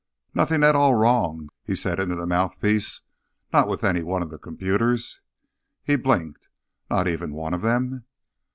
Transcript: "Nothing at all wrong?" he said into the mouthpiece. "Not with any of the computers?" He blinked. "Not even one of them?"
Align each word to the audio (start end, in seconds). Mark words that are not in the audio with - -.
"Nothing 0.33 0.63
at 0.63 0.75
all 0.75 0.95
wrong?" 0.95 1.49
he 1.63 1.75
said 1.75 1.99
into 1.99 2.15
the 2.15 2.25
mouthpiece. 2.25 3.01
"Not 3.53 3.67
with 3.67 3.83
any 3.83 3.99
of 4.01 4.29
the 4.31 4.39
computers?" 4.39 5.21
He 5.83 5.95
blinked. 5.95 6.47
"Not 6.89 7.07
even 7.07 7.33
one 7.33 7.53
of 7.53 7.61
them?" 7.61 8.05